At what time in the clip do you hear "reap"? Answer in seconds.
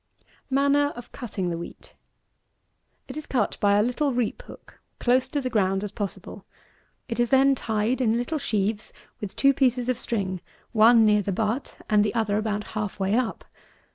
4.15-4.41